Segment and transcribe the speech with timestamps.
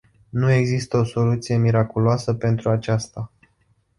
[0.29, 3.31] Nu există o soluție miraculoasă pentru aceasta.